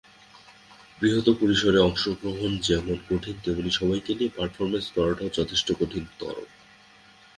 বৃহত্ 0.99 1.27
পরিসরে 1.41 1.79
অংশগ্রহণ 1.79 2.51
যেমন 2.59 2.97
কঠিন, 3.09 3.35
তেমনি 3.43 3.71
সবাইকে 3.71 4.11
নিয়ে 4.15 4.35
পারফরমেন্স 4.37 4.87
করাটাও 4.95 5.35
যথেষ্ট 5.37 5.67
কঠিনতর। 5.79 6.35